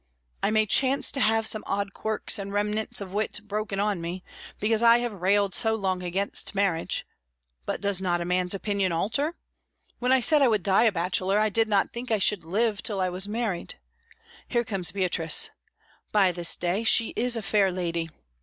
[0.41, 4.23] I may chance to have some odd quirks and remnants of wit broken on me,
[4.59, 7.05] because I have railed so long against marriage;
[7.67, 9.35] but does not a man's opinion alter?...
[9.99, 12.81] When I said I would die a bachelor, I did not think I should live
[12.81, 13.75] till I was married.
[14.47, 15.51] Here comes Beatrice.
[16.11, 18.09] By this day, she is a fair lady!